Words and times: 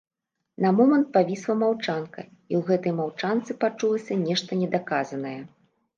На 0.63 0.69
момант 0.77 1.07
павісла 1.17 1.53
маўчанка, 1.63 2.25
і 2.53 2.57
ў 2.61 2.63
гэтай 2.69 2.95
маўчанцы 3.03 3.51
пачулася 3.65 4.19
нешта 4.27 4.51
недаказанае. 4.63 5.41